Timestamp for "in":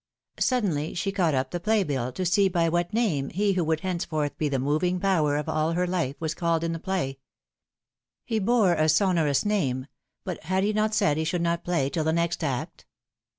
6.63-6.71